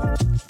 [0.00, 0.40] Maria.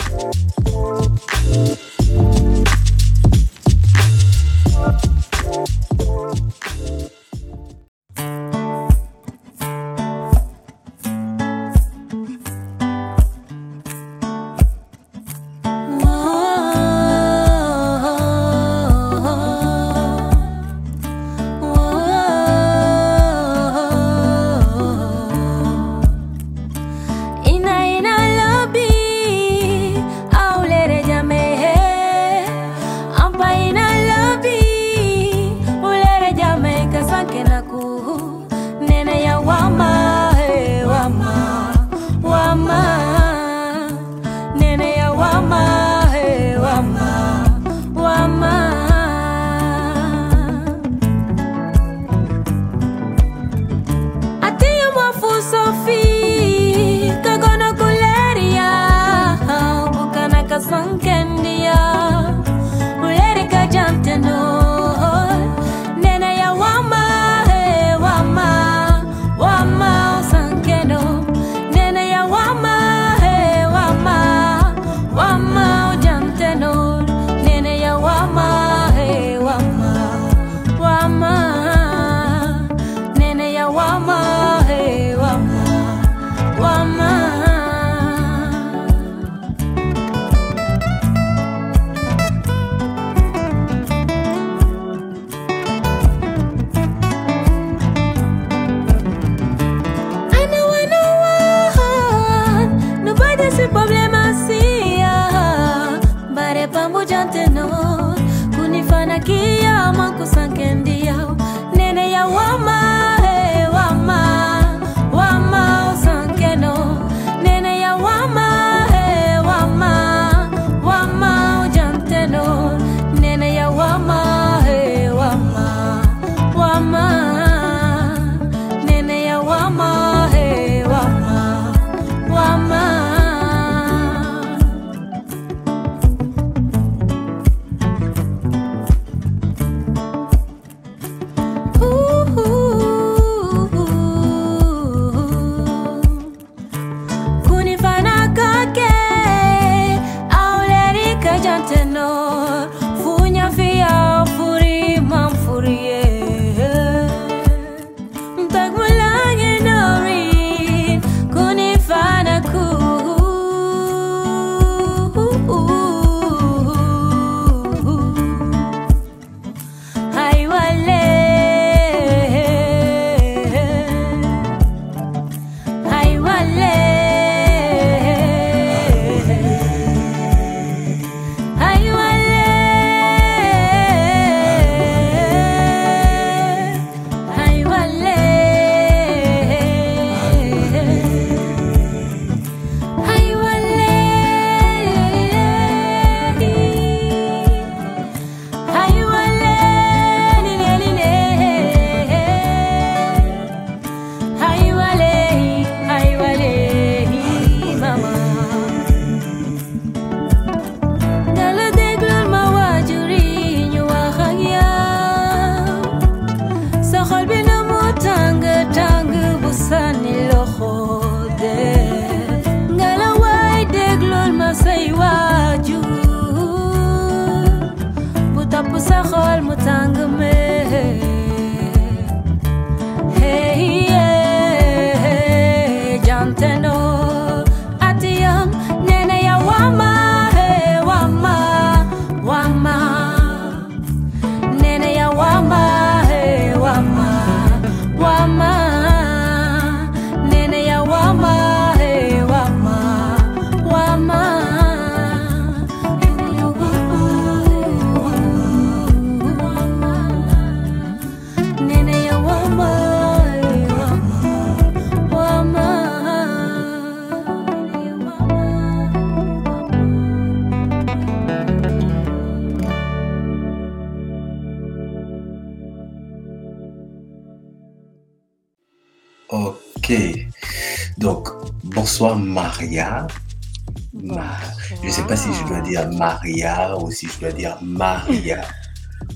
[285.70, 288.42] Dire Maria ou si je dois dire Maria.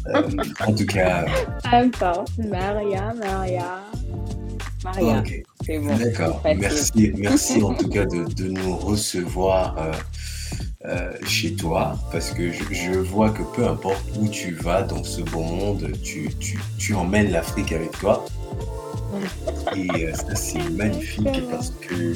[0.08, 0.22] Euh,
[0.66, 1.24] en tout cas.
[1.64, 2.30] Importe.
[2.38, 3.82] Maria, Maria.
[4.84, 5.22] Maria.
[5.64, 5.96] c'est bon.
[5.96, 6.42] D'accord.
[6.44, 9.92] Merci, merci en tout cas de, de nous recevoir euh,
[10.86, 15.02] euh, chez toi parce que je, je vois que peu importe où tu vas dans
[15.02, 18.24] ce beau monde, tu, tu, tu emmènes l'Afrique avec toi.
[19.76, 22.14] Et euh, ça, c'est magnifique parce que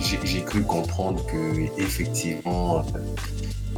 [0.00, 2.84] j'ai cru comprendre que effectivement,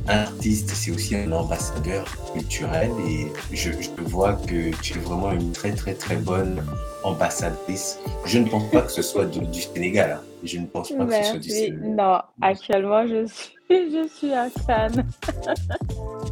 [0.08, 5.32] un artiste, c'est aussi un ambassadeur culturel et je, je vois que tu es vraiment
[5.32, 6.62] une très très très bonne
[7.04, 7.98] ambassadrice.
[8.24, 10.12] Je ne pense pas que ce soit du, du Sénégal.
[10.12, 10.20] hein.
[10.44, 11.50] Je ne pense pas que ce soit du.
[11.50, 11.94] Sénégal.
[11.96, 15.06] Non, actuellement, je suis, je suis à Cannes.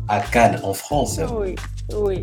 [0.09, 1.21] À Cannes, en France.
[1.39, 1.55] Oui,
[1.95, 2.23] oui.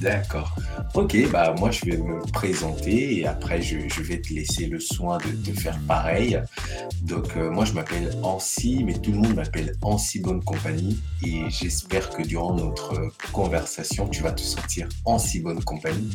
[0.00, 0.54] D'accord.
[0.94, 5.18] Ok, bah moi je vais me présenter et après je, vais te laisser le soin
[5.18, 6.40] de, faire pareil.
[7.02, 11.42] Donc euh, moi je m'appelle Ancy, mais tout le monde m'appelle Ancy Bonne Compagnie et
[11.48, 16.10] j'espère que durant notre euh, conversation tu vas te sentir en si bonne compagnie.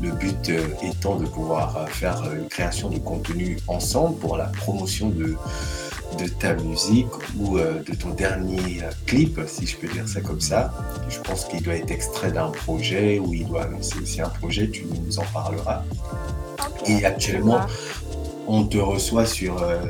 [0.00, 5.08] Le but euh, étant de pouvoir faire une création de contenu ensemble pour la promotion
[5.08, 5.36] de,
[6.16, 7.06] de ta musique
[7.38, 10.72] ou euh, de ton dernier euh, clip, si je peux dire ça comme ça.
[11.08, 14.68] Je pense qu'il doit être extrait d'un projet ou il doit annoncer aussi un projet,
[14.68, 15.82] tu nous en parleras.
[16.86, 17.60] Et actuellement,
[18.46, 19.80] on te reçoit sur euh,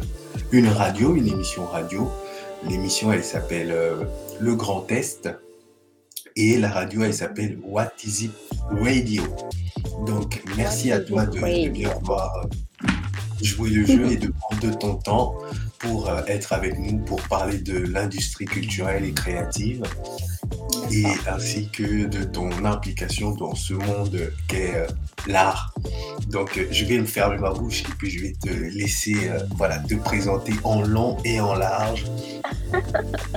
[0.50, 2.10] une radio, une émission radio.
[2.68, 3.74] L'émission, elle s'appelle
[4.38, 5.28] Le Grand Test
[6.36, 8.32] et la radio, elle s'appelle What Is It
[8.70, 9.22] Radio.
[10.06, 12.46] Donc, merci à toi de, de bien vouloir
[13.42, 15.34] jouer le jeu et de prendre de ton temps
[15.82, 19.82] pour euh, être avec nous, pour parler de l'industrie culturelle et créative
[20.90, 24.86] et ainsi que de ton implication dans ce monde qu'est euh,
[25.26, 25.74] l'art.
[26.28, 29.16] Donc, euh, je vais me fermer ma bouche et puis je vais te laisser
[29.56, 32.04] voilà, te présenter en long et en large,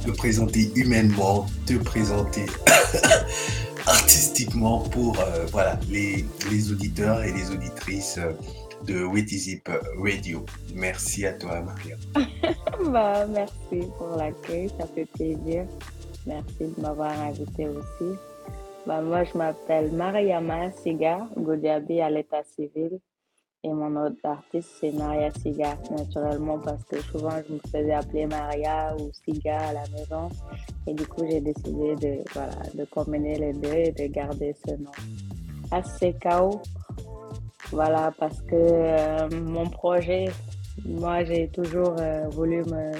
[0.05, 2.45] te présenter humainement, te présenter
[3.87, 5.17] artistiquement pour
[5.51, 6.25] voilà, les,
[6.71, 8.19] auditeurs et les auditrices
[8.83, 10.45] de Wetizip Radio.
[10.73, 11.95] Merci à toi, Maria.
[12.91, 15.65] Bah, merci pour l'accueil, ça fait plaisir.
[16.27, 18.11] Merci de m'avoir invité aussi.
[18.85, 22.99] Bah, moi, je m'appelle Mariama Siga Godiaby à l'état civil
[23.65, 28.27] et mon nom d'artiste, c'est Maria Siga, naturellement, parce que souvent, je me faisais appeler
[28.27, 30.29] Maria ou Siga à la maison.
[30.85, 34.75] Et du coup, j'ai décidé de, voilà, de combiner les deux et de garder ce
[34.75, 34.91] nom.
[35.71, 36.61] ACKO,
[37.71, 40.27] voilà, parce que euh, mon projet,
[40.83, 42.91] moi, j'ai toujours euh, voulu me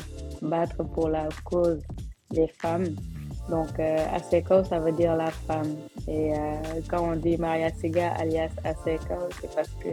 [0.41, 1.81] battre pour la cause
[2.31, 2.95] des femmes.
[3.49, 5.75] Donc, euh, Aseko, ça veut dire la femme.
[6.07, 6.37] Et euh,
[6.89, 9.89] quand on dit Maria Siga alias Aseko, c'est parce que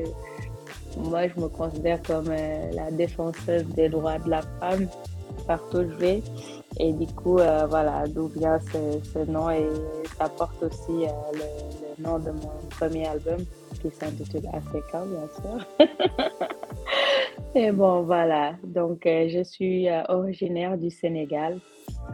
[0.99, 4.87] moi, je me considère comme la défenseuse des droits de la femme
[5.47, 6.23] partout où je vais.
[6.79, 7.35] Et du coup,
[7.69, 9.51] voilà, d'où vient ce, nom.
[9.51, 9.67] Et
[10.19, 13.45] ça porte aussi le nom de mon premier album
[13.83, 15.67] qui s'intitule Aseka, bien sûr.
[17.55, 18.55] Et bon, voilà.
[18.65, 21.59] Donc, euh, je suis euh, originaire du Sénégal,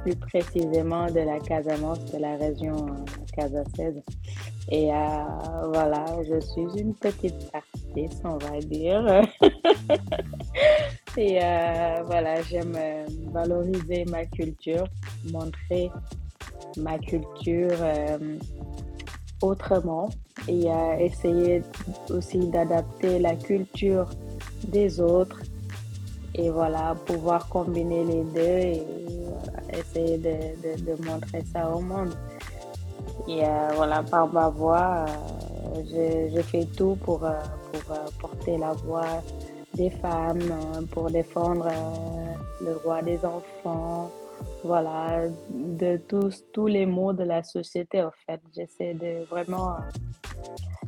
[0.02, 2.86] plus précisément de la Casamance, de la région
[3.38, 3.92] euh.
[4.70, 4.96] Et euh,
[5.72, 9.22] voilà, je suis une petite artiste, on va dire.
[11.16, 11.38] Et
[12.06, 12.76] voilà, j'aime
[13.32, 14.84] valoriser ma culture,
[15.30, 15.90] montrer
[16.76, 17.76] ma culture
[19.40, 20.08] autrement
[20.48, 21.62] et euh, essayer
[22.10, 24.08] aussi d'adapter la culture
[24.66, 25.40] des autres
[26.34, 28.82] et voilà, pouvoir combiner les deux et
[29.72, 32.14] essayer de, de, montrer ça au monde.
[33.26, 37.32] Et euh, voilà, par ma voix, euh, je, je fais tout pour, euh,
[37.72, 39.22] pour euh, porter la voix
[39.74, 40.52] des femmes,
[40.92, 41.68] pour défendre
[42.60, 44.10] le droit des enfants,
[44.64, 48.40] voilà, de tous, tous les mots de la société, en fait.
[48.54, 49.76] J'essaie de vraiment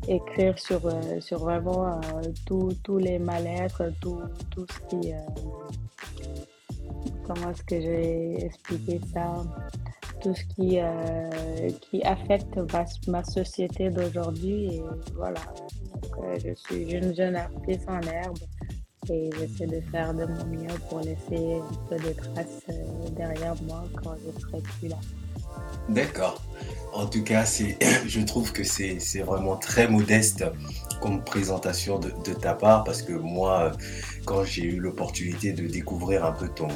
[0.09, 5.13] écrire sur, euh, sur vraiment euh, tous les mal-être, tout, tout ce qui...
[5.13, 5.19] euh,
[7.27, 9.45] comment est-ce que je vais expliquer ça?
[10.23, 10.79] Tout ce qui,
[11.81, 12.59] qui affecte
[13.09, 14.77] ma, société d'aujourd'hui.
[14.77, 14.83] Et
[15.17, 15.41] voilà.
[16.03, 18.37] Donc, je suis une jeune artiste en herbe
[19.09, 22.67] et j'essaie de faire de mon mieux pour laisser un peu de traces
[23.17, 24.99] derrière moi quand je serai plus là.
[25.89, 26.43] D'accord.
[26.93, 27.45] En tout cas,
[28.07, 30.45] je trouve que c'est, vraiment très modeste
[31.01, 33.73] comme présentation de, ta part parce que moi,
[34.27, 36.69] quand j'ai eu l'opportunité de découvrir un peu ton,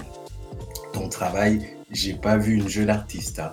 [0.92, 3.40] ton travail, j'ai pas vu une jeune artiste.
[3.40, 3.52] hein.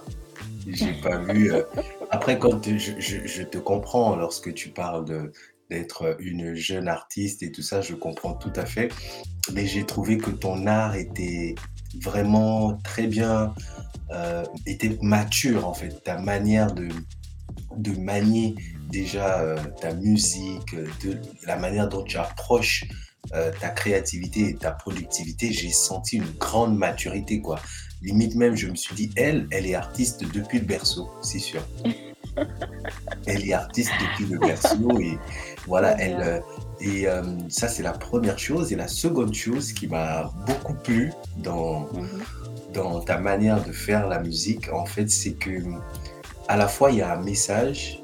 [0.67, 1.51] J'ai pas vu.
[1.53, 1.63] euh,
[2.12, 5.31] Après, quand je, je- je te comprends lorsque tu parles
[5.69, 8.89] d'être une jeune artiste et tout ça, je comprends tout à fait.
[9.53, 11.55] Mais j'ai trouvé que ton art était
[12.01, 13.53] vraiment très bien,
[14.12, 16.03] euh, était mature en fait.
[16.03, 16.89] Ta manière de,
[17.77, 18.56] de manier
[18.89, 22.86] déjà euh, ta musique, de la manière dont tu approches
[23.34, 27.60] euh, ta créativité et ta productivité, j'ai senti une grande maturité, quoi.
[28.01, 31.65] Limite même, je me suis dit, elle, elle est artiste depuis le berceau, c'est sûr.
[33.27, 35.18] elle est artiste depuis le berceau et
[35.68, 36.22] voilà, elle.
[36.22, 36.39] Euh,
[36.82, 38.74] et euh, ça, c'est la première chose.
[38.74, 42.24] Et la seconde chose qui m'a beaucoup plu dans, mhm.
[42.73, 45.63] Dans ta manière de faire la musique, en fait, c'est que
[46.47, 48.01] à la fois, il y a un message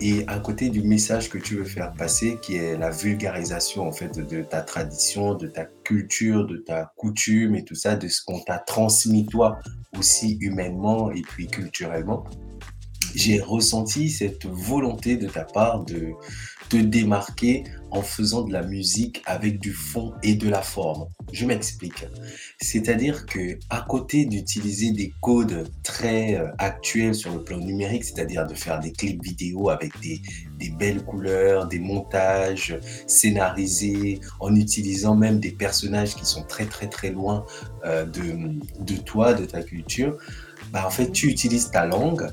[0.00, 3.92] et à côté du message que tu veux faire passer, qui est la vulgarisation en
[3.92, 8.20] fait de ta tradition, de ta culture, de ta coutume et tout ça, de ce
[8.24, 9.60] qu'on t'a transmis toi
[9.96, 12.24] aussi humainement et puis culturellement,
[13.14, 16.10] j'ai ressenti cette volonté de ta part de
[16.72, 21.06] te démarquer en faisant de la musique avec du fond et de la forme.
[21.30, 22.06] Je m'explique.
[22.62, 28.46] C'est-à-dire que à côté d'utiliser des codes très euh, actuels sur le plan numérique, c'est-à-dire
[28.46, 30.22] de faire des clips vidéo avec des,
[30.78, 37.10] belles couleurs, des montages scénarisés, en utilisant même des personnages qui sont très très très
[37.10, 37.44] loin
[37.84, 40.16] euh, de, de toi, de ta culture,
[40.72, 42.30] bah en fait tu utilises ta langue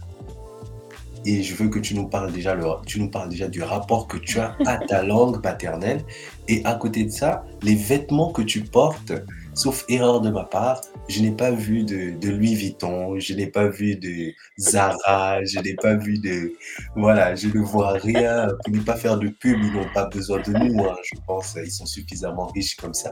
[1.25, 4.07] et je veux que tu nous parles déjà le, tu nous parles déjà du rapport
[4.07, 6.03] que tu as à ta langue paternelle.
[6.47, 9.13] Et à côté de ça les vêtements que tu portes
[9.59, 13.47] sauf erreur de ma part, je n'ai pas vu de, de, Louis Vuitton, je n'ai
[13.47, 16.53] pas vu de Zara, je n'ai pas vu de...
[16.95, 18.47] Voilà, je ne vois rien.
[18.63, 21.57] Pour ne pas faire de pub, ils n'ont pas besoin de nous, hein, je pense.
[21.61, 23.09] Ils sont suffisamment riches comme ça.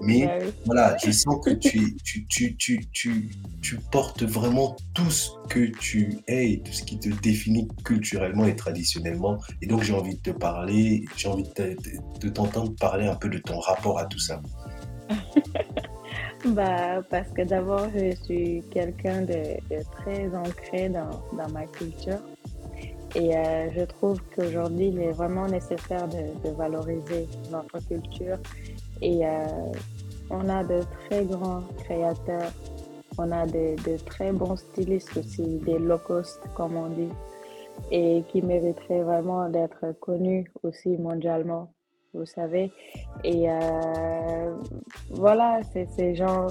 [0.00, 0.30] Mais
[0.64, 3.30] voilà, je sens que tu, tu, tu, tu, tu,
[3.60, 8.46] tu portes vraiment tout ce que tu es et tout ce qui te définit culturellement
[8.46, 9.38] et traditionnellement.
[9.60, 13.38] Et donc, j'ai envie de te parler, j'ai envie de t'entendre parler un peu de
[13.38, 14.40] ton rapport à tout ça.
[16.46, 19.58] bah, parce que d'abord, je suis quelqu'un de,
[19.92, 22.20] très ancré dans, ma culture.
[23.14, 28.38] Et euh, je trouve qu'aujourd'hui, il est vraiment nécessaire de, valoriser notre culture.
[29.00, 29.46] Et euh,
[30.30, 32.52] on a de très grands créateurs,
[33.18, 37.12] on a de, de, très bons stylistes aussi, des low cost, comme on dit,
[37.90, 41.72] et qui mériteraient vraiment d'être connus aussi mondialement
[42.14, 42.70] vous savez.
[43.24, 44.56] Et euh,
[45.10, 46.46] voilà, c'est ces gens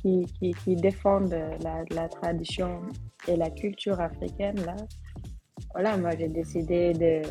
[0.00, 0.26] qui,
[0.64, 2.82] qui, défendent la, la, tradition
[3.26, 4.56] et la culture africaine.
[4.64, 4.76] Là.
[5.72, 7.22] Voilà, moi j'ai décidé de,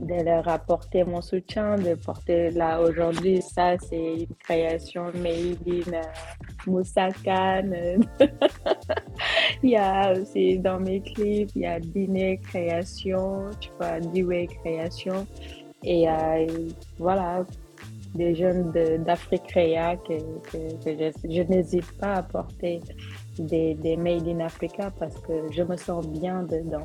[0.00, 6.02] leur apporter mon soutien, de porter là aujourd'hui, ça c'est une création made in euh,
[6.66, 7.08] Moussa
[9.62, 14.46] il y a aussi dans mes clips, il y a Dîner Création, tu vois, Dewey
[14.46, 15.26] Création.
[15.82, 16.46] Et euh,
[16.98, 17.44] voilà,
[18.14, 18.72] des jeunes
[19.04, 20.14] d'Afrique Créa que,
[20.52, 22.80] je, n'hésite pas à porter
[23.38, 26.84] des, des, Made in Africa parce que je me sens bien dedans.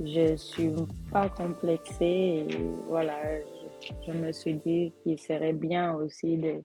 [0.00, 0.72] Je suis
[1.12, 2.46] pas complexée
[2.88, 3.16] voilà,
[4.06, 6.62] je, me suis dit qu'il serait bien aussi de,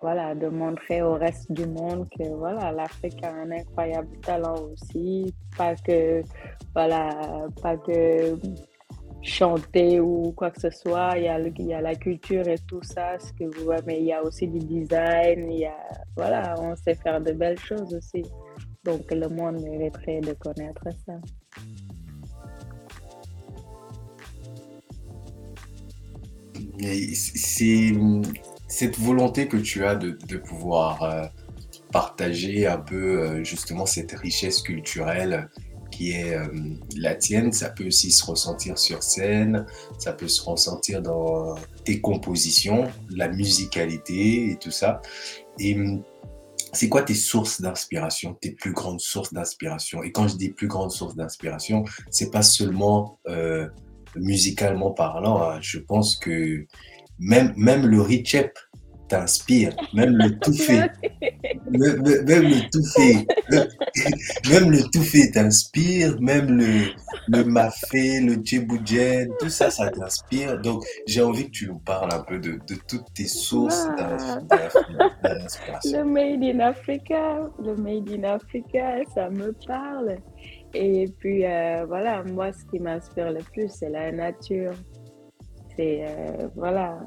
[0.00, 5.34] voilà, de montrer au reste du monde que voilà, l'Afrique a un incroyable talent aussi.
[5.56, 6.22] Pas que,
[6.74, 8.36] voilà, pas que
[9.22, 11.16] chanter ou quoi que ce soit.
[11.16, 14.00] Il y a, il y a la culture et tout ça, ce que vous mais
[14.00, 15.50] il y a aussi du design.
[15.50, 15.76] Il y a,
[16.16, 18.22] voilà, on sait faire de belles choses aussi.
[18.84, 21.14] Donc le monde mériterait de connaître ça.
[26.80, 27.92] C'est
[28.68, 31.26] cette volonté que tu as de, pouvoir euh,
[31.92, 35.48] partager un peu euh, justement cette richesse culturelle
[35.90, 36.48] qui est euh,
[36.96, 39.64] la tienne, ça peut aussi se ressentir sur scène,
[39.98, 41.54] ça peut se ressentir dans
[41.84, 45.00] tes compositions, la musicalité et tout ça.
[45.60, 46.02] Et hum,
[46.72, 50.02] c'est quoi tes sources d'inspiration, tes plus grandes sources d'inspiration?
[50.02, 53.20] Et quand je dis plus grandes sources d'inspiration, c'est pas seulement
[54.16, 55.42] musicalement parlant.
[55.42, 55.58] Hein.
[55.60, 56.66] Je pense que
[57.18, 58.58] même, même le Richep
[59.08, 60.90] t'inspire, même le tout fait.
[61.70, 63.26] même, le tout fait.
[64.50, 66.86] Même le tout fait t'inspire, même le,
[67.28, 70.60] le mafé, le djeboujen, tout ça, ça t'inspire.
[70.60, 75.98] Donc, j'ai envie que tu nous parles un peu de, de toutes tes sources d'inspiration.
[75.98, 80.18] Le Made in Africa, le Made in Africa, ça me parle.
[80.74, 84.74] Et puis, euh, voilà, moi, ce qui m'inspire le plus, c'est la nature
[85.76, 87.00] c'est euh, voilà,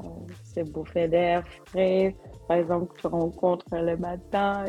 [0.44, 2.14] c'est bouffer d'air frais.
[2.50, 4.66] Par exemple, tu rencontres le matin,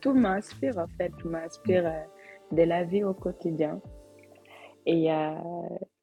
[0.00, 3.78] tout m'inspire en fait, tout m'inspire euh, de la vie au quotidien.
[4.86, 5.08] Et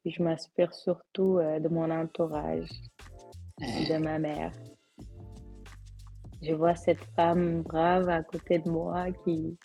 [0.06, 2.70] je m'inspire surtout de mon entourage,
[3.58, 4.52] de ma mère.
[6.40, 9.58] Je vois cette femme brave à côté de moi qui,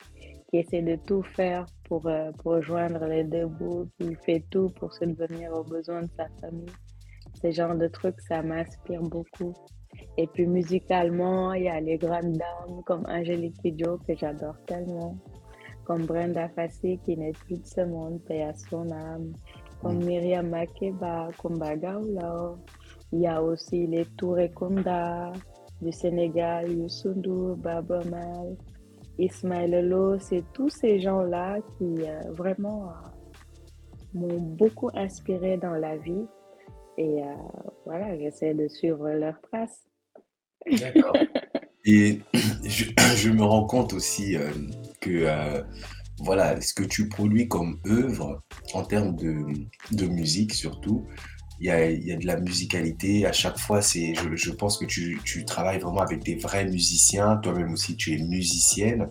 [0.50, 4.94] qui essaie de tout faire pour, pour joindre les deux bouts, qui fait tout pour
[4.94, 6.72] subvenir aux besoins de sa famille
[7.42, 9.54] ce genre de trucs, ça m'inspire beaucoup.
[10.18, 15.18] Et puis musicalement, il y a les grandes dames comme Angélique Kidjo que j'adore tellement,
[15.86, 19.34] comme Brenda Fassi qui n'est plus de ce monde, paix à son âme,
[19.82, 20.06] comme mm.
[20.06, 22.56] Myriam Makeba, comme Bagaoula.
[23.12, 25.32] Il y a aussi les Touré Kunda
[25.82, 27.14] du Sénégal, Youssou
[27.58, 28.56] Baba Mal,
[29.20, 30.20] Ismaël Lolo.
[30.20, 32.94] C'est tous ces gens-là qui euh, vraiment euh,
[34.14, 36.26] m'ont beaucoup inspiré dans la vie.
[36.98, 37.34] Et euh,
[37.86, 39.86] voilà, j'essaie de suivre leurs traces.
[40.80, 41.16] D'accord.
[41.86, 42.22] Et
[42.64, 44.50] je, me rends compte aussi euh,
[45.02, 45.62] que euh,
[46.20, 48.42] voilà, ce que tu produis comme œuvre,
[48.74, 51.06] en termes de, musique surtout,
[51.60, 51.72] il y
[52.12, 53.26] a, de la musicalité.
[53.26, 57.38] À chaque fois, c'est, je, pense que tu, travailles vraiment avec des vrais musiciens.
[57.38, 59.10] Toi-même aussi, tu es musicienne.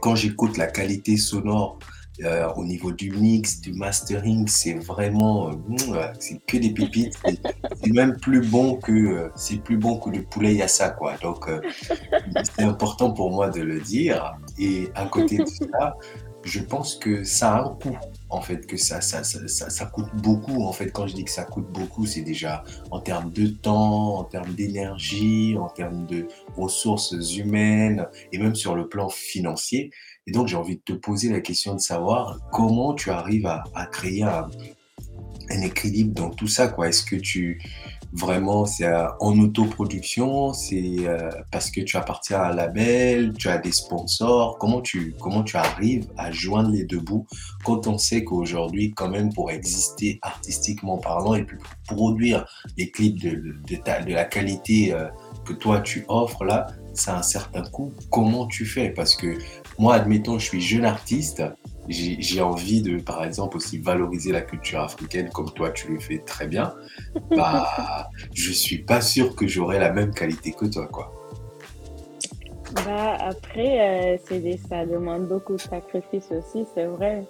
[0.00, 1.78] Quand j'écoute la qualité sonore
[2.22, 7.18] euh, au niveau du mix, du mastering, c'est vraiment, euh, mm, c'est que des pépites.
[7.82, 11.16] C'est même plus bon que, euh, c'est plus bon que le poulet yassa, quoi.
[11.22, 11.50] Donc,
[12.56, 14.36] c'est important pour moi de le dire.
[14.58, 15.96] Et à côté de ça,
[16.44, 17.96] je pense que ça a un coût,
[18.32, 20.64] en fait, que ça, ça, ça, ça, coûte beaucoup.
[20.64, 24.18] En fait, quand je dis que ça coûte beaucoup, c'est déjà en termes de temps,
[24.18, 29.90] en termes d'énergie, en termes de ressources humaines et même sur le plan financier.
[30.26, 33.86] Et donc, j'ai envie de te poser la question de savoir comment tu arrives à,
[33.92, 34.48] créer un,
[35.50, 36.68] équilibre dans tout ça.
[36.68, 36.88] Quoi.
[36.88, 37.60] Est-ce que tu
[38.12, 38.86] vraiment c'est
[39.20, 44.58] en autoproduction, c'est euh, parce que tu appartiens à un label, tu as des sponsors.
[44.58, 47.26] Comment tu comment tu arrives à joindre les deux bouts
[47.64, 52.90] quand on sait qu'aujourd'hui quand même pour exister artistiquement parlant et puis pour produire des
[52.90, 55.08] clips de, de, la qualité euh,
[55.44, 57.92] que toi tu offres là, ça a un certain coût.
[58.10, 58.90] Comment tu fais?
[58.90, 59.38] Parce que
[59.78, 61.42] moi, admettons, je suis jeune artiste,
[61.88, 66.18] j'ai envie de, par exemple, aussi valoriser la culture africaine comme toi, tu le fais
[66.18, 66.74] très bien.
[67.36, 71.12] Bah, je suis pas sûr que j'aurai la même qualité que toi, quoi.
[72.84, 77.24] Bah, après, euh, ça demande beaucoup de sacrifices aussi, c'est vrai.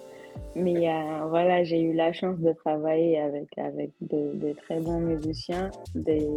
[0.55, 5.71] Mais euh, voilà, j'ai eu la chance de travailler avec, avec de, très bons musiciens,
[5.95, 6.27] des,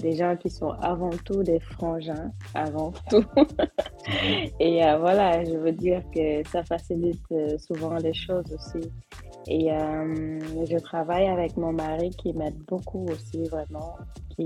[0.00, 3.24] des, gens qui sont avant tout des frangins, avant tout.
[4.60, 8.90] Et euh, voilà, je veux dire que ça facilite euh, souvent les choses aussi.
[9.48, 13.94] Et je travaille avec mon mari qui m'aide beaucoup aussi, vraiment.
[14.30, 14.44] Qui,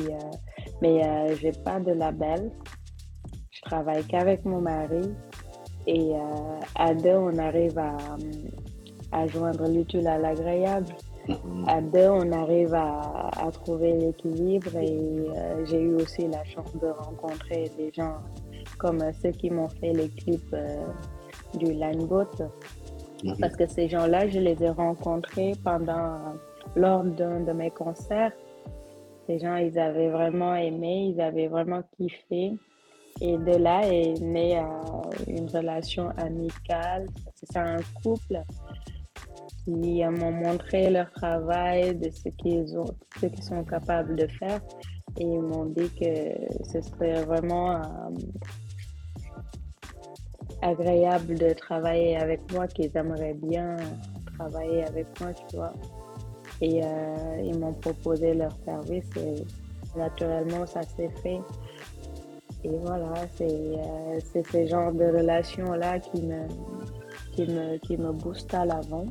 [0.82, 1.00] mais
[1.36, 2.50] je n'ai pas de label.
[3.50, 5.14] Je travaille qu'avec mon mari.
[5.86, 6.12] Et
[6.74, 7.96] à deux, on arrive à
[9.12, 10.94] à joindre l'utile à l'agréable.
[11.28, 11.68] Mm-hmm.
[11.68, 16.74] À deux, on arrive à, à trouver l'équilibre et euh, j'ai eu aussi la chance
[16.76, 18.16] de rencontrer des gens
[18.78, 20.86] comme ceux qui m'ont fait les clips euh,
[21.54, 22.30] du Lineboat.
[23.22, 23.40] Mm-hmm.
[23.40, 26.18] Parce que ces gens-là, je les ai rencontrés pendant,
[26.74, 28.32] lors d'un de mes concerts.
[29.26, 32.52] Ces gens, ils avaient vraiment aimé, ils avaient vraiment kiffé.
[33.20, 34.62] Et de là est née euh,
[35.26, 37.06] une relation amicale.
[37.34, 38.40] C'est un couple
[39.64, 44.60] qui m'ont montré leur travail, de ce qu'ils ont, ce qu'ils sont capables de faire.
[45.18, 47.82] Et ils m'ont dit que ce serait vraiment euh,
[50.62, 53.76] agréable de travailler avec moi, qu'ils aimeraient bien
[54.38, 55.72] travailler avec moi, tu vois.
[56.60, 59.44] Et euh, ils m'ont proposé leur service et
[59.98, 61.40] naturellement, ça s'est fait.
[62.62, 64.20] Et voilà, c'est euh,
[64.52, 66.46] ce genre de relations-là qui me,
[67.32, 69.06] qui, me, qui me boostent à l'avant.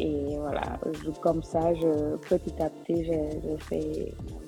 [0.00, 0.78] Et voilà,
[1.20, 4.38] comme ça, je, petit à petit, je, fais mon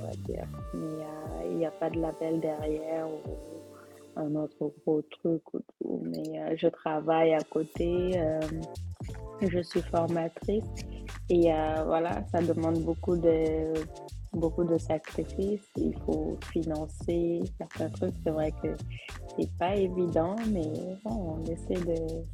[0.00, 0.46] on va dire.
[0.74, 1.04] Mais
[1.50, 3.46] il n'y a, pas de label derrière ou
[4.16, 6.00] un autre gros truc ou.
[6.02, 8.40] Mais euh, je travaille à côté, euh,
[9.42, 10.64] je suis formatrice.
[11.28, 13.74] Et euh, voilà, ça demande beaucoup de,
[14.32, 15.68] beaucoup de sacrifices.
[15.76, 18.14] Il faut financer certains trucs.
[18.24, 18.68] C'est vrai que
[19.38, 20.72] c'est pas évident, mais
[21.04, 22.24] bon, on essaie de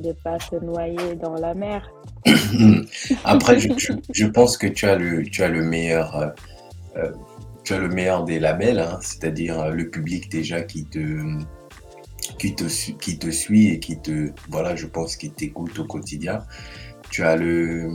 [0.00, 1.90] de pas se noyer dans la mer.
[3.24, 6.28] Après, je, pense que tu as le, tu as le meilleur, euh,
[6.96, 7.12] euh,
[7.64, 11.22] tu as le meilleur des labels, hein, c'est-à-dire euh, le public déjà qui te,
[12.38, 12.64] qui te,
[12.98, 16.40] qui te suit et qui te, voilà, je pense, qui t'écoute au quotidien.
[17.10, 17.88] Tu as le,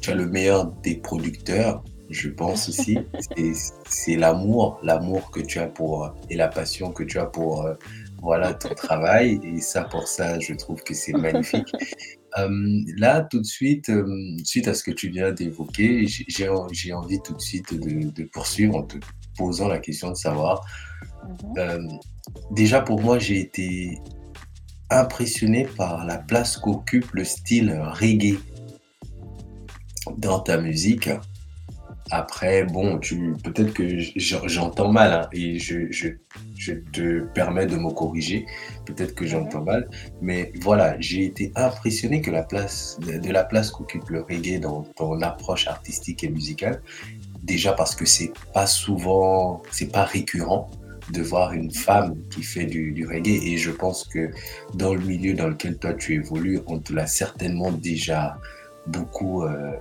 [0.00, 2.98] tu as le meilleur des producteurs, je pense aussi.
[3.88, 7.68] C'est l'amour, l'amour que tu as pour et la passion que tu as pour
[8.20, 9.40] voilà ton travail.
[9.42, 11.72] Et ça, pour ça, je trouve que c'est magnifique.
[12.38, 17.18] Euh, là, tout de suite, euh, suite à ce que tu viens d'évoquer, j'ai envie
[17.24, 18.98] tout de suite de, poursuivre en te
[19.38, 20.62] posant la question de savoir.
[21.24, 21.54] Mhm.
[21.56, 21.88] Euh,
[22.50, 23.98] déjà, pour moi, j'ai été
[24.90, 28.38] impressionné par la place qu'occupe le style reggae
[30.18, 31.08] dans ta musique.
[32.10, 36.08] Après, bon, tu peut-être que j'entends mal hein, et je, je,
[36.56, 38.46] je, te permets de me corriger.
[38.84, 39.88] Peut-être que j'entends mal,
[40.20, 44.82] mais voilà, j'ai été impressionné que la place de, la place qu'occupe le reggae dans
[44.96, 46.82] ton approche artistique et musicale.
[47.42, 50.70] Déjà parce que c'est pas souvent, c'est pas récurrent
[51.12, 54.30] de voir une femme qui fait du, du, reggae et je pense que
[54.74, 58.38] dans le milieu dans lequel toi tu évolues, on te l'a certainement déjà
[58.88, 59.72] beaucoup euh,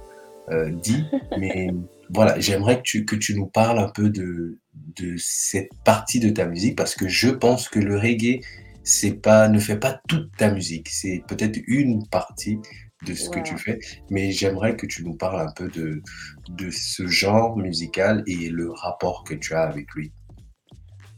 [0.50, 1.06] euh, dit,
[1.40, 1.70] mais
[2.10, 4.60] voilà, j'aimerais que tu, que tu nous parles un peu de,
[4.98, 8.42] de cette partie de ta musique parce que je pense que le reggae
[8.86, 10.88] c'est pas, ne fait pas toute ta musique.
[10.90, 12.60] C'est peut-être une partie
[13.06, 13.80] de ce que tu fais,
[14.10, 16.02] mais j'aimerais que tu nous parles un peu de,
[16.50, 20.12] de ce genre musical et le rapport que tu as avec lui.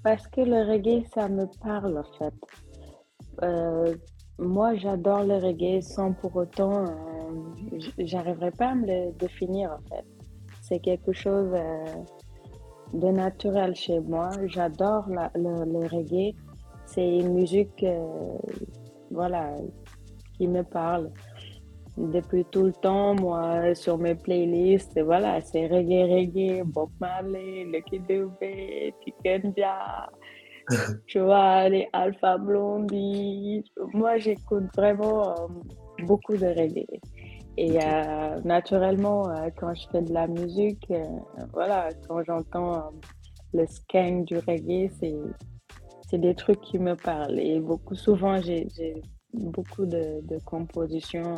[0.03, 2.33] Parce que le reggae, ça me parle en fait.
[3.43, 3.95] Euh,
[4.39, 9.89] moi, j'adore le reggae sans pour autant, euh, j'arriverai pas à me le définir en
[9.89, 10.05] fait.
[10.61, 11.85] C'est quelque chose euh,
[12.93, 14.29] de naturel chez moi.
[14.45, 16.35] J'adore le, reggae.
[16.85, 18.37] C'est une musique, euh,
[19.11, 19.53] voilà,
[20.37, 21.11] qui me parle.
[21.97, 27.99] Depuis tout le temps, moi, sur mes playlists, voilà, c'est reggae, reggae, Bob Marley, Lucky
[27.99, 30.07] Dube, Tikenja,
[31.07, 33.63] tu vois, les Alpha Blondie.
[33.93, 35.47] Moi, j'écoute vraiment euh,
[36.05, 36.85] beaucoup de reggae.
[37.57, 41.03] Et euh, naturellement, euh, quand je fais de la musique, euh,
[41.53, 42.91] voilà, quand j'entends
[43.53, 44.91] le skank du reggae,
[46.09, 47.39] c'est des trucs qui me parlent.
[47.39, 48.67] Et beaucoup, souvent, j'ai
[49.33, 51.35] beaucoup de, de compositions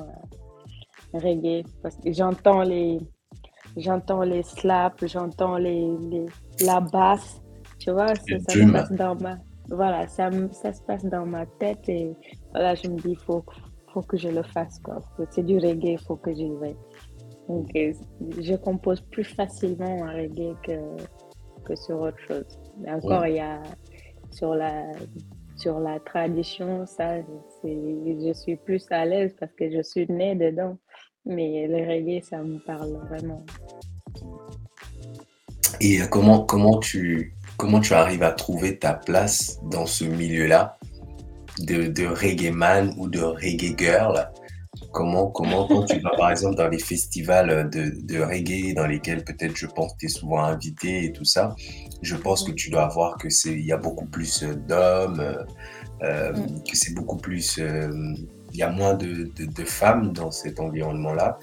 [1.14, 3.00] reggae parce que j'entends les,
[3.78, 6.26] j'entends les slaps, j'entends les, les,
[6.66, 7.42] la basse,
[7.80, 9.38] tu vois, ça, ça se passe dans ma,
[9.70, 12.14] voilà, ça, ça se passe dans ma tête et
[12.52, 13.44] voilà, je me dis, faut,
[14.00, 14.82] faut que je le fasse.
[15.32, 16.76] C'est du reggae, il faut que j'y vais.
[17.48, 17.94] Donc, euh,
[18.40, 20.78] je compose plus facilement en reggae que,
[21.66, 22.60] que sur autre chose.
[22.80, 23.62] Mais encore, il y a
[24.32, 24.86] sur la,
[25.58, 27.18] sur la tradition, ça,
[27.64, 30.78] je suis plus à l'aise parce que je suis née dedans.
[31.26, 33.44] Mais le reggae, ça me parle vraiment.
[35.82, 40.79] Et euh, comment, comment, tu, comment tu arrives à trouver ta place dans ce milieu-là?
[41.66, 44.30] De, reggae man ou de reggae girl
[44.92, 49.56] Comment, comment quand tu vas par exemple dans les festivals de, reggae dans lesquels peut-être
[49.56, 51.56] je pense que tu es souvent invité et tout ça,
[52.02, 55.46] je pense que tu dois voir que c'est il y a beaucoup plus d'hommes,
[56.02, 56.64] euh, mm.
[56.64, 57.90] que c'est beaucoup plus euh,
[58.52, 61.38] il y a moins de, de, femmes dans cet environnement-là.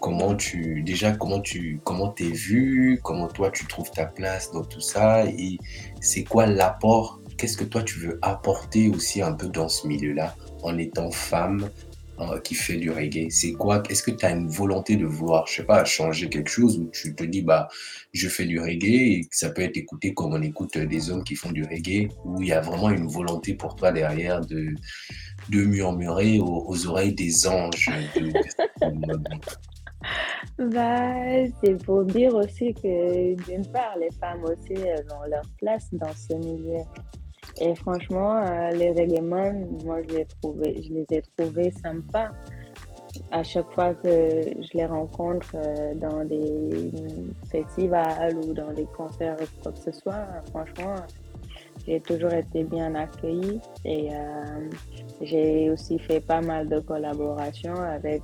[0.00, 4.64] Comment tu déjà comment tu comment t'es vu, comment toi tu trouves ta place dans
[4.64, 5.58] tout ça et
[6.00, 10.36] c'est quoi l'apport qu'est-ce que toi tu veux apporter aussi un peu dans ce milieu-là
[10.62, 11.70] en étant femme
[12.18, 13.28] euh, qui fait du reggae?
[13.30, 13.82] C'est quoi?
[13.88, 16.90] Est-ce que tu as une volonté de vouloir, je sais pas, changer quelque chose ou
[16.92, 17.68] tu te dis, bah,
[18.12, 21.34] je fais du reggae et ça peut être écouté comme on écoute des hommes qui
[21.34, 24.74] font du reggae ou il y a vraiment une volonté pour toi derrière de,
[25.48, 27.90] de murmurer aux, oreilles des anges
[30.58, 36.12] bah, c'est pour dire aussi que d'une part, les femmes aussi ont leur place dans
[36.12, 36.84] ce milieu.
[37.60, 39.52] Et franchement, euh, les règlements,
[39.84, 42.30] moi, je les, trouvé, je les ai trouvés sympas.
[43.30, 46.90] À chaque fois que je les rencontre euh, dans des
[47.50, 50.94] festivals ou dans des concerts ou quoi que ce soit, franchement,
[51.86, 53.60] j'ai toujours été bien accueillie.
[53.84, 54.70] Et euh,
[55.20, 58.22] j'ai aussi fait pas mal de collaborations avec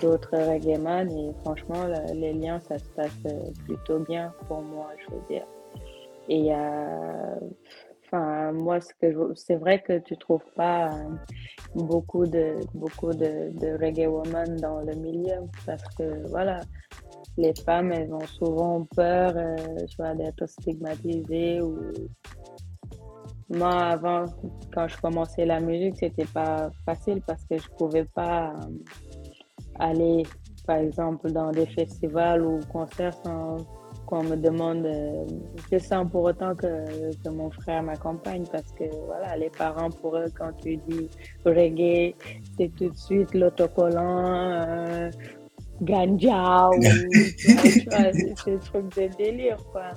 [0.00, 1.00] d'autres règlements.
[1.02, 3.18] Et franchement, les liens, ça se passe
[3.66, 5.44] plutôt bien pour moi, je veux dire.
[6.28, 7.36] Et euh,
[8.12, 8.78] moi,
[9.34, 11.14] c'est vrai que tu trouves pas euh,
[11.74, 16.60] beaucoup de beaucoup de, reggae woman dans le milieu parce que voilà,
[17.36, 21.78] les femmes, elles ont souvent peur, euh, d'être stigmatisées ou
[23.48, 24.24] moi, avant,
[24.72, 28.54] quand je commençais la musique, c'était pas facile parce que je pouvais pas
[29.78, 30.22] aller,
[30.66, 33.58] par exemple, dans des festivals ou concerts sans
[34.12, 36.66] qu'on me demande, euh, sens pour autant que,
[37.24, 41.08] que mon frère m'accompagne parce que voilà, les parents pour eux, quand tu dis
[41.46, 42.14] reggae,
[42.58, 45.10] c'est tout de suite l'autocollant, euh,
[45.80, 49.92] ganja ou ces trucs de délire quoi.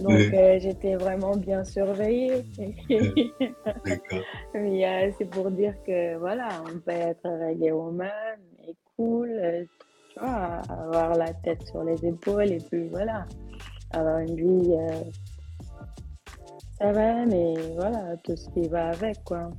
[0.00, 2.42] Donc euh, j'étais vraiment bien surveillée.
[4.52, 8.10] Mais euh, c'est pour dire que voilà, on peut être reggae woman
[8.66, 9.68] et cool,
[10.12, 13.26] tu vois, avoir la tête sur les épaules et puis voilà
[13.98, 15.02] avoir une vie, euh,
[16.78, 19.50] ça va, mais voilà, tout ce qui va avec, quoi.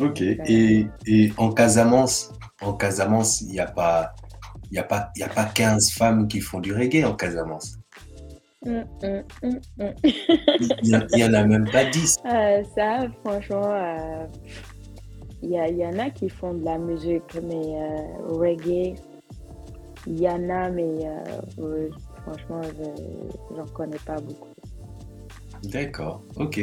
[0.00, 4.12] Ok, et, et en Casamance, en Casamance, il n'y a pas,
[4.72, 7.78] n'y a, pas, y a pas 15 femmes qui font du reggae en Casamance.
[8.66, 9.94] Hum, hum, hum.
[10.82, 12.16] Il n'y en a même pas 10.
[12.26, 14.26] Euh, ça, franchement, euh,
[15.42, 18.94] il y, en a qui font de la musique, mais euh, reggae,
[20.06, 21.06] il y en a, mais
[21.58, 21.88] euh,
[22.24, 24.48] franchement, je j'en connais pas beaucoup.
[25.64, 26.60] D'accord, ok.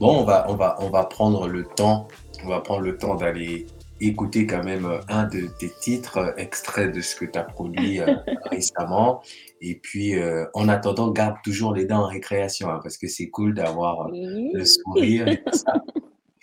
[0.00, 2.08] Bon, on va, on va, on va prendre le temps,
[2.44, 3.66] on va prendre le temps d'aller
[4.00, 7.42] écouter quand même euh, un de tes titres, euh, extrait de ce que tu as
[7.42, 8.14] produit euh,
[8.50, 9.20] récemment.
[9.60, 13.28] Et puis, euh, en attendant, garde toujours les dents en récréation, hein, parce que c'est
[13.28, 14.08] cool d'avoir
[14.54, 15.82] le sourire et tout ça.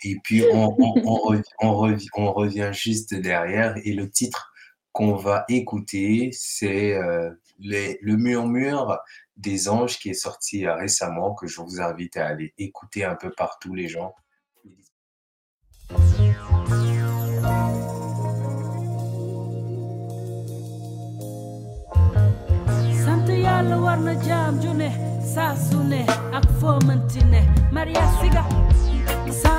[0.04, 3.74] Et puis, on, on, on, rev- on rev- on revient juste derrière.
[3.84, 4.52] Et le titre
[4.92, 8.98] qu'on va écouter, c'est euh, Le murmure
[9.36, 13.16] des anges qui est sorti euh, récemment, que je vous invite à aller écouter un
[13.16, 14.14] peu partout, les gens.
[23.46, 24.54] yàlla war na jaam
[25.34, 25.54] saa
[27.72, 29.55] Maria Siga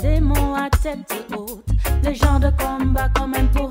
[0.00, 1.64] Démons à tête haute.
[2.04, 3.67] Les gens de combat quand même pour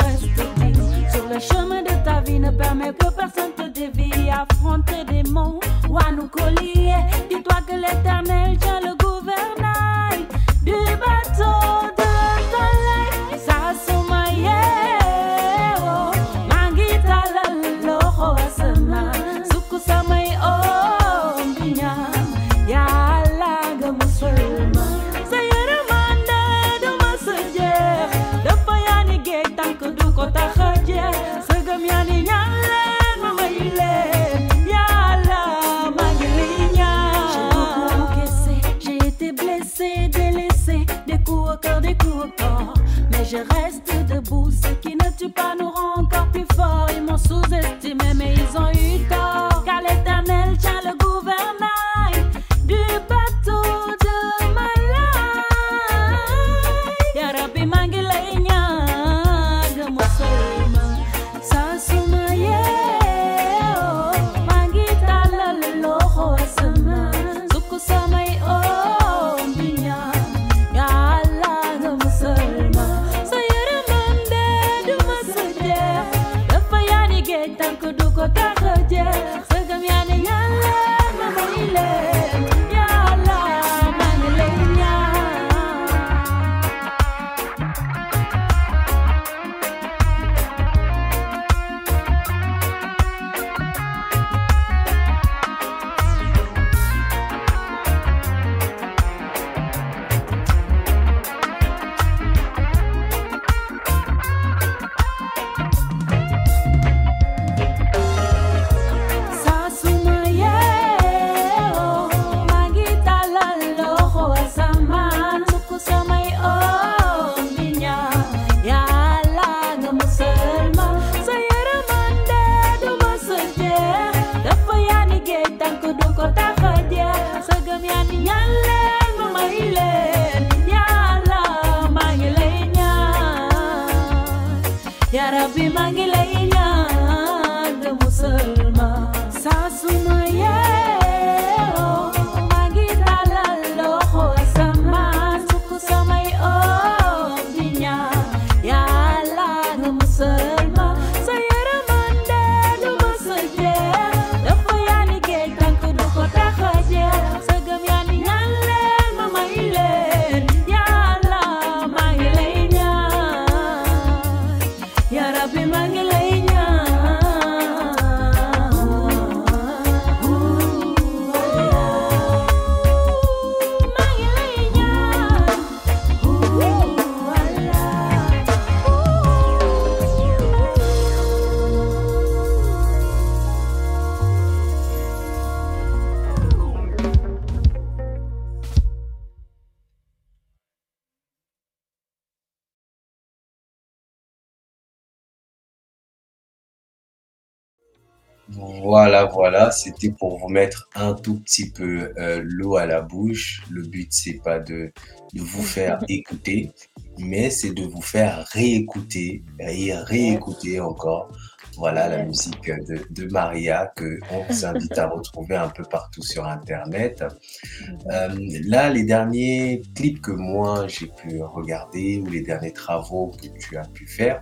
[198.88, 203.62] Voilà, voilà, c'était pour vous mettre un tout petit peu euh, l'eau à la bouche.
[203.70, 204.94] Le but, c'est pas de,
[205.34, 206.72] de vous faire écouter,
[207.18, 211.28] mais c'est de vous faire réécouter et réécouter encore.
[211.76, 216.24] Voilà la musique de, de Maria que on vous invite à retrouver un peu partout
[216.24, 217.24] sur Internet.
[217.24, 217.98] Mhm.
[218.10, 218.30] Euh,
[218.68, 223.78] là, les derniers clips que moi j'ai pu regarder ou les derniers travaux que tu
[223.78, 224.42] as pu faire,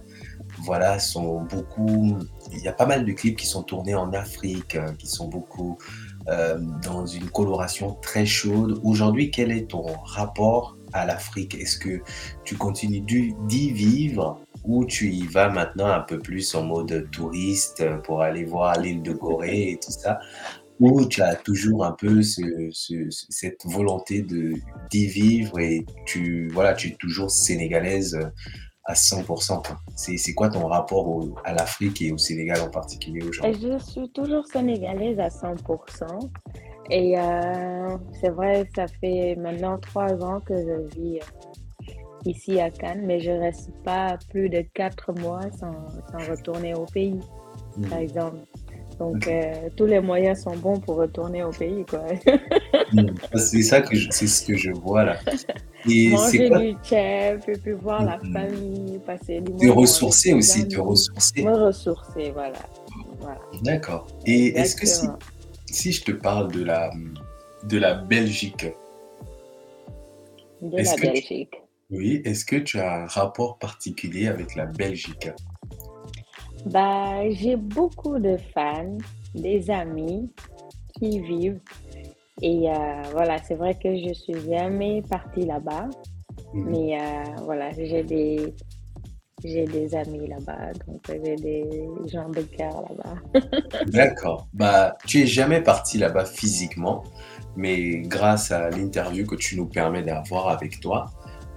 [0.65, 2.17] voilà, sont beaucoup.
[2.51, 5.27] Il y a pas mal de clips qui sont tournés en Afrique, euh, qui sont
[5.27, 5.77] beaucoup
[6.27, 8.79] euh, dans une coloration très chaude.
[8.83, 11.55] Aujourd'hui, quel est ton rapport à l'Afrique?
[11.55, 12.01] Est-ce que
[12.43, 13.03] tu continues
[13.47, 18.45] d'y vivre ou tu y vas maintenant un peu plus en mode touriste pour aller
[18.45, 20.19] voir l'île de Gorée et tout ça?
[20.79, 24.25] Ou tu as toujours un peu ce, ce- ce- cette volonté
[24.91, 28.19] d'y vivre et tu voilà, tu es toujours sénégalaise
[28.85, 29.77] à 100%, quoi.
[29.95, 33.59] C'est c'est quoi ton rapport au- à l'Afrique et au Sénégal en particulier aujourd'hui?
[33.61, 36.19] je suis toujours sénégalaise à 100%.
[36.91, 41.91] Et euh, c'est vrai, ça fait maintenant trois ans que je vis euh,
[42.25, 45.73] ici à Cannes, mais je reste pas plus de quatre mois sans,
[46.11, 47.19] sans retourner au pays,
[47.89, 48.37] par Hmm, exemple.
[48.99, 52.03] Donc, euh, tous les moyens sont bons pour retourner au pays, quoi.
[52.91, 53.07] Hmm.
[53.35, 55.17] C'est ça que je- c'est ce que je vois là.
[55.89, 59.71] Et c'est Manger quoi du chef, et puis voir la hmm, famille, passer du te
[59.71, 61.43] ressourcer aussi, te amis, ressourcer.
[61.43, 62.57] me ressourcer, voilà.
[63.19, 64.07] Voilà, D'accord.
[64.25, 65.05] Et est-ce que si,
[65.67, 66.89] si je te parle de la,
[67.63, 68.65] de la Belgique,
[70.61, 71.55] De est-ce la tu, Belgique.
[71.91, 75.29] oui, est-ce que tu as un rapport particulier avec la Belgique?
[76.65, 78.97] Bah, j'ai beaucoup de fans,
[79.33, 80.31] des amis
[80.97, 81.59] qui y vivent.
[82.41, 85.87] Et euh, voilà, c'est vrai que je suis jamais partie là-bas,
[86.53, 86.69] Mhm.
[86.69, 88.53] mais euh, voilà, j'ai des,
[89.43, 93.41] j'ai des amis là-bas, donc j'ai des gens de cœur là-bas.
[93.87, 94.47] D'accord.
[94.53, 97.03] Bah, tu es jamais parti là-bas physiquement,
[97.55, 101.05] mais grâce à l'interview que tu nous permets d'avoir avec toi,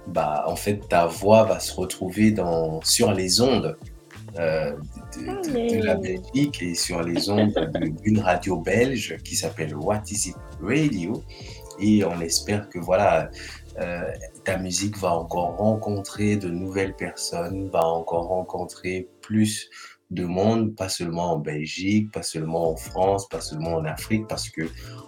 [0.07, 3.77] bah, en fait, ta voix va se retrouver dans, sur les ondes
[4.37, 4.71] euh,
[5.17, 5.95] de, de- de la!
[5.95, 11.23] Belgique et sur les ondes de- d'une radio belge qui s'appelle What Is It Radio.
[11.81, 13.29] Et on espère que voilà,
[13.79, 14.11] euh,
[14.43, 19.69] ta musique va encore rencontrer de nouvelles personnes, va encore rencontrer plus
[20.11, 24.49] de monde, pas seulement en Belgique, pas seulement en France, pas seulement en Afrique, parce
[24.49, 24.63] que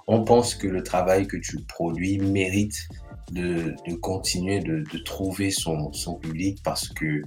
[0.08, 2.78] on pense que le travail que tu produis mérite
[3.32, 7.22] de, continuer de, trouver son, public parce que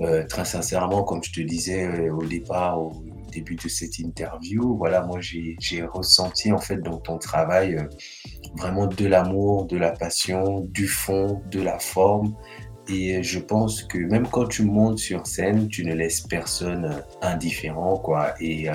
[0.00, 4.76] euh, très sincèrement, comme je te disais euh, au départ, au début de cette interview,
[4.76, 7.84] voilà, moi j'ai ressenti en fait dans ton travail euh,
[8.56, 12.34] vraiment de l'amour, de la passion, du fond, de la forme.
[12.88, 17.96] Et je pense que même quand tu montes sur scène, tu ne laisses personne indifférent,
[17.96, 18.34] quoi.
[18.40, 18.68] Et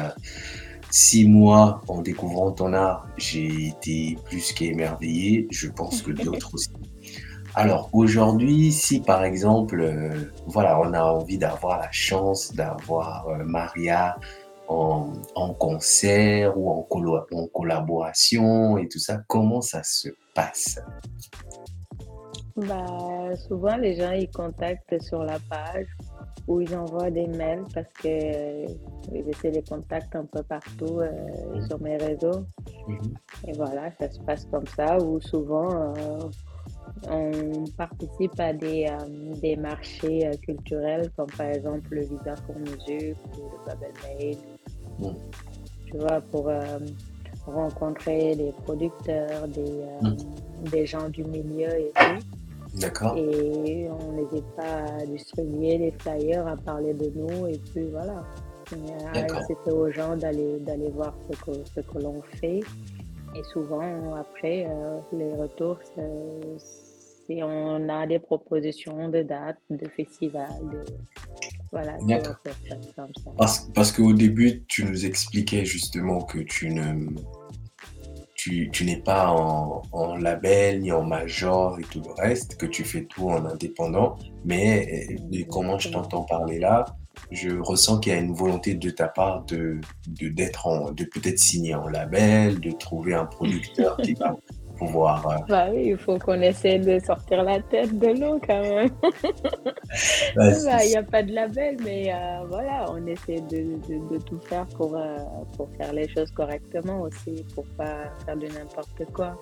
[0.97, 5.47] six mois en découvrant ton art, j'ai été plus qu'émerveillé.
[5.51, 6.69] Je pense que d'autres aussi.
[7.53, 13.43] Alors aujourd'hui, si par exemple, euh, voilà, on a envie d'avoir la chance d'avoir euh,
[13.43, 14.17] Maria
[14.67, 15.13] en,
[15.59, 16.87] concert ou en,
[17.31, 20.79] en collaboration et tout ça, comment ça se passe?
[22.55, 25.85] Bah, souvent, les gens, ils contactent sur la page
[26.47, 28.67] ou ils envoient des mails parce que
[29.25, 31.11] j'essaie les contacts un peu partout euh,
[31.67, 32.45] sur mes réseaux.
[32.87, 33.13] mhm,
[33.47, 34.97] Et voilà, ça se passe comme ça.
[34.97, 36.19] Ou souvent, euh,
[37.09, 43.17] on participe à des, euh, des marchés culturels, comme par exemple le Visa pour Musique
[43.37, 44.37] ou le Babel Made,
[44.99, 45.15] mhm,
[45.85, 46.49] tu vois, pour
[47.45, 50.17] rencontrer des producteurs, des, mhm.
[50.71, 52.25] des gens du milieu et tout.
[52.79, 57.85] D'accord, Et on n'hésite pas à distribuer des flyers, à parler de nous, et puis
[57.91, 58.23] voilà.
[59.13, 62.59] D'accord, inciter aux gens d'aller d'aller voir ce que, ce que l'on fait.
[63.35, 70.47] Et souvent, après, euh, les retours, c'est on a des propositions de dates, de festivals,
[70.71, 70.83] de,
[71.71, 71.97] voilà.
[73.37, 77.09] Parce, parce qu'au début, tu nous expliquais justement que tu ne,
[78.71, 83.05] tu, n'es pas en, label ni en major et tout le reste, que tu fais
[83.05, 86.85] tout en indépendant, mais euh, comment je t'entends parler là,
[87.31, 91.03] je ressens qu'il y a une volonté de ta part de, de, d'être en, de
[91.03, 94.35] peut-être signer en label, de trouver un producteur qui va
[94.77, 95.27] pouvoir...
[95.29, 98.89] euh, Bah oui, il faut qu'on essaie de sortir la tête de l'eau quand même.
[100.65, 104.21] bah, il n'y a pas de label, mais euh, voilà, on essaie de, de- de
[104.23, 105.17] tout faire pour, euh,
[105.55, 109.37] pour faire les choses correctement aussi, pour pas faire de n'importe quoi.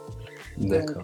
[0.58, 1.04] Donc,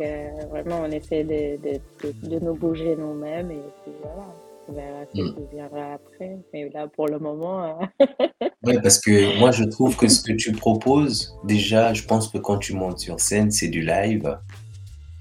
[0.49, 4.27] vraiment, on essaie de, de, de, de nous bouger nous-mêmes et puis voilà,
[4.71, 5.35] On verra ce Mm.
[5.35, 6.37] qui viendra après.
[6.53, 7.85] Mais là, pour le moment, euh,
[8.63, 12.37] Ouais, parce que moi, je trouve que ce que tu proposes, déjà, je pense que
[12.37, 14.37] quand tu montes sur scène, c'est du live,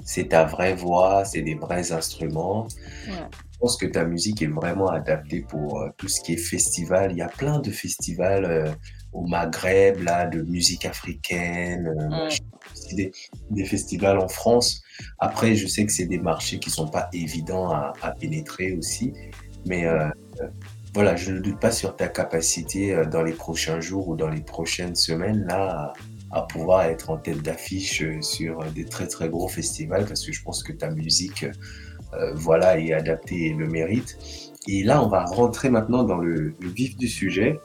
[0.05, 2.67] c'est ta vraie voix, c'est des vrais instruments.
[3.09, 3.15] ouais.
[3.53, 7.13] Je pense que ta musique est vraiment adaptée pour euh, tout ce qui est festival.
[7.13, 8.71] Il y a plein de festivals euh,
[9.13, 11.87] au Maghreb, là, de musique africaine.
[11.89, 12.29] euh,
[12.93, 13.13] des,
[13.51, 14.83] des festivals en France.
[15.19, 19.13] Après, je sais que c'est des marchés qui sont pas évidents à, à pénétrer aussi.
[19.67, 20.09] Mais euh,
[20.95, 24.29] voilà, je ne doute pas sur ta capacité euh, dans les prochains jours ou dans
[24.29, 25.93] les prochaines semaines, là,
[26.31, 30.25] à, à pouvoir être en tête d'affiche euh, sur des très, très gros festivals parce
[30.25, 31.45] que je pense que ta musique
[32.15, 34.19] euh, voilà, est adaptée et le mérite.
[34.67, 37.59] Et là, on va rentrer maintenant dans le, le vif du sujet.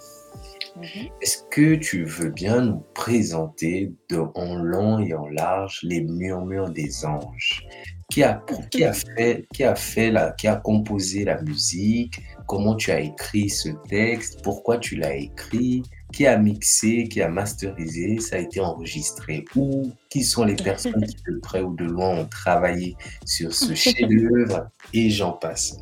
[0.76, 1.08] Mhm.
[1.22, 6.70] Est-ce que tu veux bien nous présenter de, en long et en large les murmures
[6.70, 7.66] des anges?
[8.12, 12.22] Qui a, qui a fait, qui a fait la, qui a composé la musique?
[12.48, 14.42] Comment tu as écrit ce texte?
[14.44, 15.82] Pourquoi tu l'as écrit?
[16.14, 17.06] Qui a mixé?
[17.06, 18.20] Qui a masterisé?
[18.20, 19.92] Ça a été enregistré où?
[20.10, 22.96] Qui sont les personnes qui de près ou de loin ont travaillé
[23.26, 24.70] sur ce chef-d'œuvre?
[24.94, 25.78] Et j'en passe.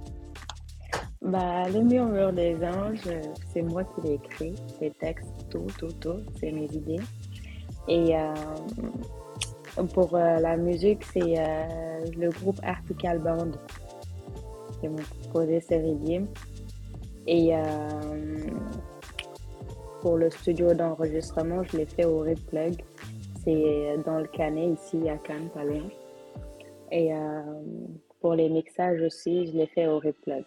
[1.21, 3.09] Bah, le murmure des anges,
[3.53, 4.55] c'est moi qui l'ai écrit.
[4.81, 7.01] Les textes, tout, tout, tout, c'est mes idées.
[7.87, 8.33] Et euh,
[9.93, 13.51] pour euh, la musique, c'est euh, le groupe Artical Band
[14.79, 16.27] qui m'a proposé ce rythme.
[17.25, 17.59] Et euh,
[20.01, 22.75] pour le studio d'enregistrement, je l'ai fait au Red Plug.
[23.43, 25.89] C'est dans le Canet, ici à Cannes, pas loin.
[26.91, 27.41] Et euh,
[28.21, 30.45] pour les mixages aussi, je l'ai fait au Red Plug.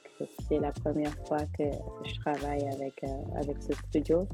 [0.48, 1.64] C'est la première fois que
[2.04, 4.28] je travaille avec, euh, avec ce studio.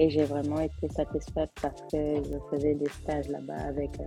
[0.00, 4.04] Et j'ai vraiment été satisfaite parce que je faisais des stages là-bas avec, euh,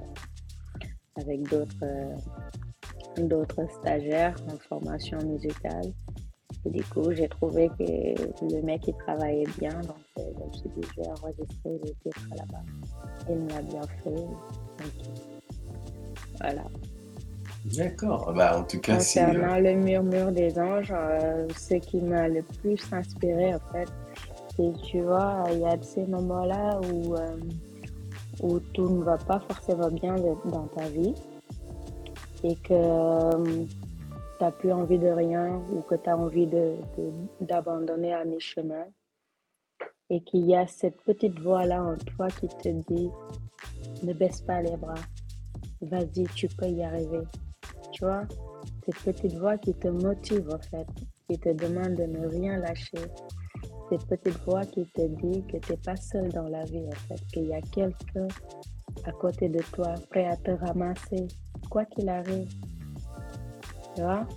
[1.22, 2.16] avec d'autres euh,
[3.18, 5.92] d'autres stagiaires en formation musicale.
[6.66, 7.84] Et du coup, j'ai trouvé que
[8.54, 9.74] le mec, il travaillait bien.
[9.82, 12.64] Donc, euh, je me suis dit, je vais enregistrer les titres là-bas.
[13.30, 14.12] Il me l'a bien fait.
[14.12, 14.92] Donc,
[16.42, 16.64] voilà.
[17.78, 18.34] D'accord.
[18.36, 19.22] Bah, en tout cas, c'est.
[19.22, 23.90] euh, Concernant le murmure des anges, euh, ce qui m'a le plus inspiré, en fait,
[24.58, 27.38] c'est, tu vois, il y a de ces moments-là où, euh,
[28.42, 31.14] où tout ne va pas forcément bien de- dans ta vie
[32.44, 33.68] et que tu
[34.42, 38.86] n'as plus envie de rien ou que tu as envie de, de- d'abandonner à mi-chemin
[40.10, 43.10] et qu'il y a cette petite voix-là en toi qui te dit
[44.04, 44.94] ne baisse pas les bras,
[45.82, 47.22] vas-y, tu peux y arriver.
[47.92, 48.24] Tu vois,
[48.86, 50.88] cette petite voix qui te motive en fait,
[51.28, 53.00] qui te demande de ne rien lâcher.
[53.90, 57.16] Cette petite voix qui te dit que tu n'es pas seul dans la vie en
[57.32, 58.28] qu'il y a quelqu'un
[59.06, 61.28] à côté de toi prêt à te ramasser,
[61.70, 62.50] quoi qu'il arrive.
[63.96, 64.28] Tu vois?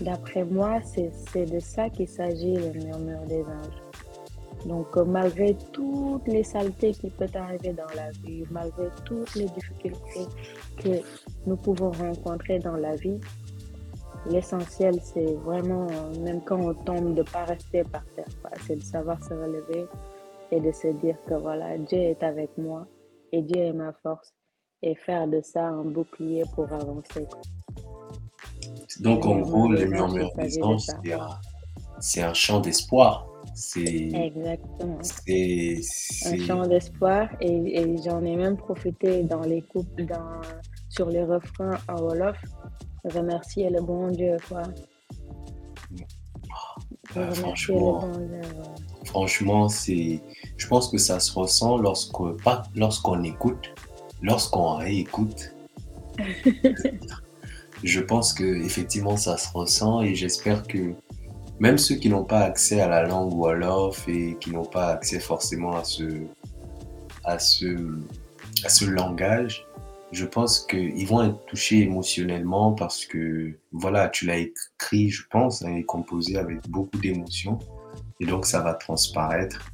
[0.00, 3.84] D'après moi, c'est c'est de ça qu'il s'agit, le murmure des anges.
[4.66, 9.46] Donc, euh, malgré toutes les saletés qui peuvent arriver dans la vie, malgré toutes les
[9.46, 10.26] difficultés
[10.78, 11.00] que
[11.46, 13.20] nous pouvons rencontrer dans la vie,
[14.30, 18.26] l'essentiel, c'est vraiment, euh, même quand on tombe, de ne pas rester par terre.
[18.66, 19.86] C'est de savoir se relever
[20.50, 22.86] et de se dire que voilà, Dieu est avec moi
[23.32, 24.32] et Dieu est ma force
[24.82, 27.26] et faire de ça un bouclier pour avancer.
[29.00, 30.86] Donc, en gros, murmure le des anges,
[32.00, 33.26] c'est un, un chant d'espoir.
[33.76, 34.98] Exactement.
[35.02, 35.80] c'est,
[36.26, 40.40] un chant d'espoir et, et j'en ai même profité dans les couples, dans,
[40.88, 42.36] sur les refrains en Wolof.
[43.04, 44.62] Remercier le bon Dieu, quoi.
[47.14, 48.40] le franchement, bon Dieu.
[48.54, 48.74] voilà.
[49.04, 50.20] franchement, c'est,
[50.56, 53.74] je pense que ça se ressent lorsqu'on, pas lorsqu'on écoute,
[54.22, 55.54] lorsqu'on réécoute.
[57.84, 60.94] Je pense que effectivement ça se ressent et j'espère que
[61.58, 65.20] même ceux qui n'ont pas accès à la langue Wolof et qui n'ont pas accès
[65.20, 66.04] forcément à ce,
[67.24, 67.98] à ce,
[68.64, 69.66] à ce langage,
[70.14, 75.62] je pense qu'ils vont être touchés émotionnellement parce que voilà, tu l'as écrit, je pense,
[75.62, 77.58] hein, et composé avec beaucoup d'émotion
[78.20, 79.70] et donc ça va transparaître.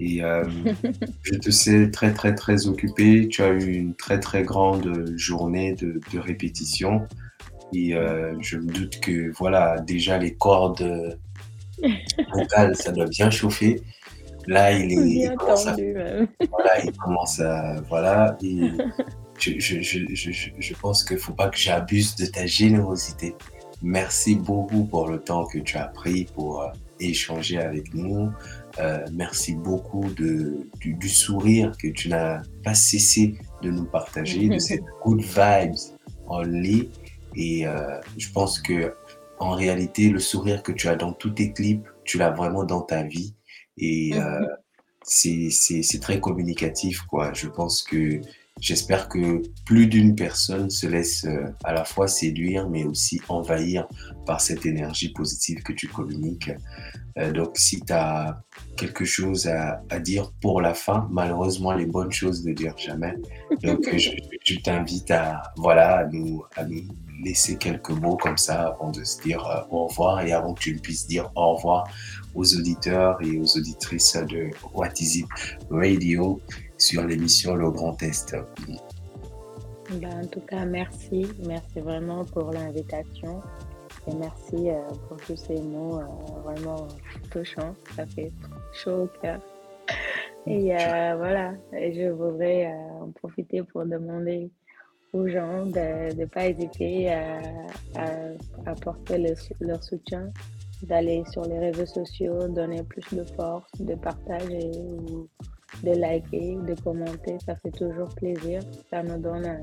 [0.00, 0.44] Et euh,
[1.22, 3.28] je te sais très très très occupé.
[3.28, 7.06] Tu as eu une très très grande journée de, de répétition.
[7.72, 11.18] Et euh, je me doute que voilà, déjà les cordes
[12.32, 13.82] vocales, ça doit bien chauffer.
[14.46, 18.72] Là, il est, il commence à, voilà, il commence à, voilà, et
[19.38, 23.34] je, je, je, je, pense qu'il faut pas que j'abuse de ta générosité.
[23.82, 26.68] Merci beaucoup pour le temps que tu as pris pour euh,
[27.00, 28.30] échanger avec nous.
[28.78, 34.48] Euh, merci beaucoup de, du, du sourire que tu n'as pas cessé de nous partager,
[34.48, 35.76] de cette good vibes
[36.26, 36.90] only.
[37.36, 38.94] Et euh, je pense que
[39.38, 42.80] en réalité, le sourire que tu as dans tous tes clips, tu l'as vraiment dans
[42.82, 43.34] ta vie.
[43.76, 44.40] Et euh,
[45.04, 45.50] Mhm.
[45.50, 47.32] c'est très communicatif, quoi.
[47.34, 48.20] Je pense que
[48.60, 53.86] j'espère que plus d'une personne se laisse euh, à la fois séduire, mais aussi envahir
[54.26, 56.50] par cette énergie positive que tu communiques.
[57.18, 58.42] Euh, donc, si tu as
[58.76, 63.14] quelque chose à, à dire pour la fin, malheureusement, les bonnes choses ne durent jamais.
[63.62, 64.10] Donc, je,
[64.44, 66.82] je t'invite à, voilà, à nous, à nous
[67.22, 70.60] laisser quelques mots comme ça avant de se dire euh, au revoir et avant que
[70.60, 71.88] tu ne puisses dire au revoir
[72.34, 75.26] aux auditeurs et aux auditrices de What Is It
[75.70, 76.40] Radio
[76.84, 78.36] sur l'émission Le Grand Test.
[80.00, 81.26] Ben, en tout cas, merci.
[81.46, 83.40] Merci vraiment pour l'invitation.
[84.06, 86.04] Et merci euh, pour tous ces mots euh,
[86.44, 86.86] vraiment
[87.30, 87.74] touchants.
[87.96, 88.30] Ça fait
[88.74, 89.40] chaud au cœur.
[90.46, 94.50] Et euh, voilà, je voudrais euh, en profiter pour demander
[95.14, 97.40] aux gens de ne pas hésiter à,
[98.66, 99.34] apporter le-
[99.66, 100.30] leur soutien,
[100.82, 104.70] d'aller sur les réseaux sociaux, donner plus de force, de partager
[105.82, 107.36] de liker, de commenter.
[107.44, 108.60] Ça fait toujours plaisir.
[108.90, 109.58] Ça nous donne euh,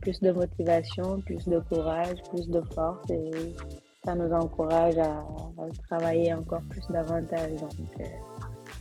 [0.00, 3.30] plus de motivation, plus de courage, plus de force et
[4.04, 7.52] ça nous encourage à, à travailler encore plus davantage.
[7.60, 8.04] Donc, euh,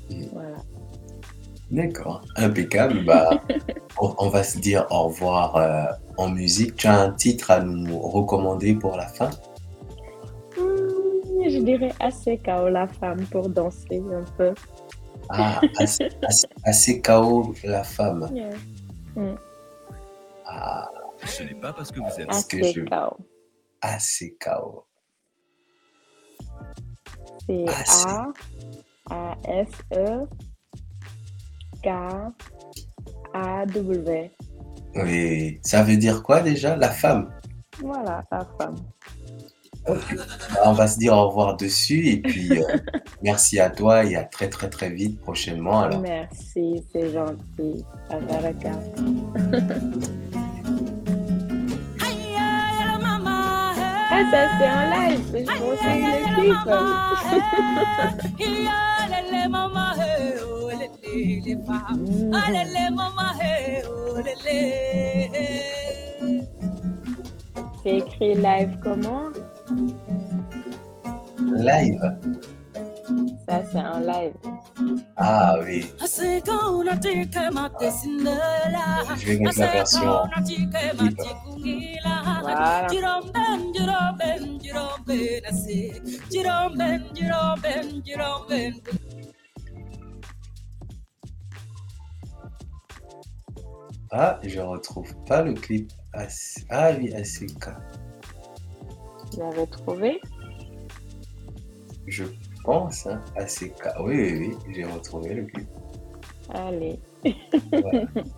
[0.10, 0.24] Mm.
[0.32, 0.58] voilà.
[1.70, 3.04] D'accord, impeccable.
[3.04, 3.30] Bah,
[4.00, 5.84] on, on va se dire au revoir euh,
[6.18, 6.76] en musique.
[6.78, 9.30] Tu as un titre à nous recommander pour la fin?
[10.58, 14.54] Hmm, je dirais assez KO la femme pour danser un peu.
[15.30, 18.30] Ah, assez, assez- assez KO la femme.
[18.34, 18.50] Yeah.
[19.16, 19.36] Hmm,
[20.46, 20.90] Ah,
[21.26, 23.18] Ce n'est pas parce que vous êtes Parce que Assez je- KO.
[23.82, 24.86] assez KO.
[27.46, 28.08] C'est Assez.
[28.08, 28.32] A,
[29.10, 30.26] A, S, E,
[31.84, 31.90] K,
[33.34, 34.32] A, W.
[34.96, 36.76] Oui, ça veut dire quoi déjà?
[36.76, 37.34] La femme?
[37.82, 38.76] Voilà, la femme.
[39.88, 39.96] Bah,
[40.66, 42.64] On va se dire au revoir dessus et puis euh,
[43.24, 45.82] merci à toi et à très très très vite prochainement.
[45.82, 47.86] Alors, Merci, c'est gentil.
[48.10, 48.72] Abaraka.
[54.10, 55.22] Ah, ça c'est en live.
[55.32, 56.58] Je pensais le clip.
[67.84, 69.30] C'est écrit live comment?
[71.56, 72.02] Live?
[73.48, 74.34] Ça c'est en live.
[75.16, 75.86] Ah oui,
[79.16, 80.70] je vais mettre la version clip.
[82.42, 82.88] Voilà.
[94.12, 95.92] Ah, je retrouve pas le clip.
[96.70, 97.70] Ah oui, ACK.
[99.34, 100.22] Vous avez trouvé
[102.08, 102.24] Je
[102.64, 103.90] pense, hein, ACK.
[104.00, 105.68] Oui, oui, oui, j'ai retrouvé le clip.
[106.50, 107.00] Allez.
[107.72, 108.06] Voilà.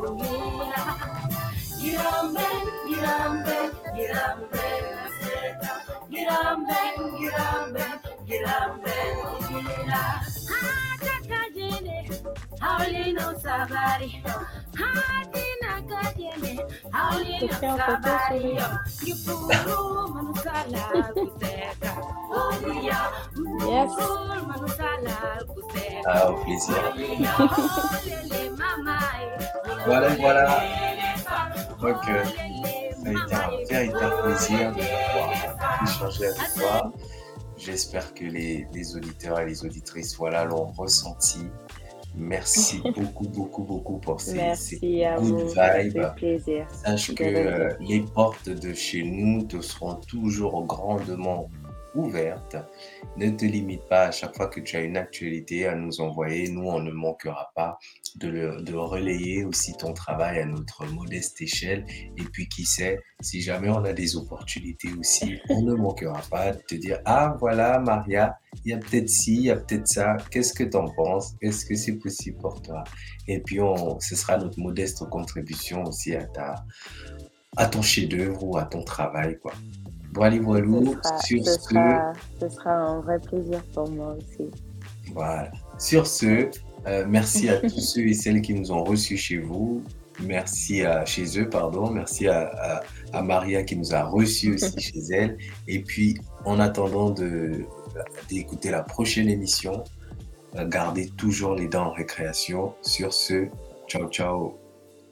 [0.00, 0.96] Romina.
[1.80, 4.84] Giramben, giramben, giramben,
[5.20, 5.72] seta.
[6.10, 9.16] Giramben, giramben, giramben,
[9.48, 10.04] gila.
[10.50, 10.89] Ah!
[23.66, 23.90] Yes.
[26.06, 26.76] Ah, au plaisir.
[29.86, 30.62] Voilà, voilà.
[31.80, 32.24] Donc, euh,
[33.04, 34.72] ça a été un véritable plaisir.
[34.72, 36.92] de pouvoir échanger avec toi.
[37.56, 41.46] J'espère que les, les auditeurs et les auditrices voilà, l'ont ressenti.
[42.16, 45.48] Merci beaucoup, beaucoup, beaucoup pour ces, ces Merci à good vous.
[45.48, 46.14] Vibes.
[46.16, 46.66] plaisir.
[46.72, 51.48] Sache que euh, les portes de chez nous te seront toujours grandement
[51.94, 52.56] ouverte.
[53.16, 56.48] Ne te limite pas à chaque fois que tu as une actualité à nous envoyer.
[56.48, 57.78] Nous, on ne manquera pas
[58.16, 61.84] de, le, relayer aussi ton travail à notre modeste échelle.
[62.16, 66.52] Et puis, qui sait, si jamais on a des opportunités aussi, on ne manquera pas
[66.52, 69.86] de te dire, ah voilà, Maria, il y a peut-être ci, il y a peut-être
[69.86, 70.16] ça.
[70.30, 71.34] Qu'est-ce que tu en penses?
[71.40, 72.84] Est-ce que c'est possible pour toi
[73.28, 76.64] Et puis, on, ce sera notre modeste contribution aussi à ta
[77.56, 79.52] à ton chef-d'œuvre ou à ton travail, quoi.
[80.12, 80.36] Voilà.
[81.24, 84.50] Sur ce, sera, ce sera un vrai plaisir pour moi aussi.
[85.12, 85.50] Voilà.
[85.78, 86.50] Sur ce,
[86.86, 89.82] euh, merci à tous ceux et celles qui nous ont reçus chez vous.
[90.22, 91.90] Merci à chez eux, pardon.
[91.90, 92.82] Merci à,
[93.12, 95.38] à, Maria qui nous a reçus aussi chez elle.
[95.66, 97.14] Et puis, en attendant
[98.28, 99.84] d'écouter la prochaine émission,
[100.56, 102.74] euh, gardez toujours les dents en récréation.
[102.82, 103.46] Sur ce,
[103.88, 104.58] ciao, ciao.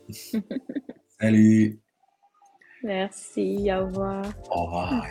[1.20, 1.80] Salut.
[2.82, 4.24] Merci, au revoir.
[4.50, 5.06] Au revoir.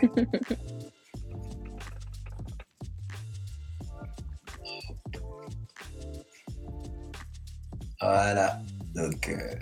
[8.00, 8.60] voilà,
[8.94, 9.54] donc euh,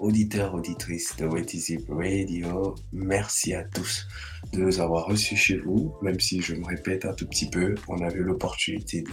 [0.00, 4.06] auditeurs, auditrices de What Is It Radio, merci à tous
[4.52, 7.74] de nous avoir reçus chez vous, même si je me répète un tout petit peu,
[7.88, 9.04] on a eu l'opportunité